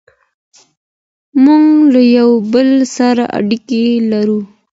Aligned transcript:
موږ 1.43 1.65
له 1.93 2.01
یو 2.17 2.29
بل 2.53 2.69
سره 2.95 3.23
اړیکي 3.37 3.85
لرو. 4.11 4.39